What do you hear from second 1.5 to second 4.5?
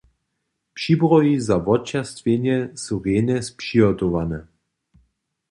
wočerstwjenje su rjenje spřihotowane.